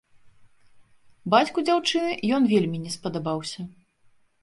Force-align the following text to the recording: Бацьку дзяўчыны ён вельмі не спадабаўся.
Бацьку 1.35 1.65
дзяўчыны 1.67 2.11
ён 2.41 2.51
вельмі 2.57 2.77
не 2.89 2.97
спадабаўся. 2.97 3.71